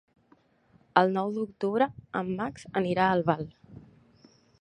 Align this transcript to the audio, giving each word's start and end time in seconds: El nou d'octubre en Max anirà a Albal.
El 1.01 1.11
nou 1.17 1.29
d'octubre 1.35 1.87
en 2.21 2.31
Max 2.39 2.65
anirà 2.81 3.05
a 3.11 3.19
Albal. 3.19 3.45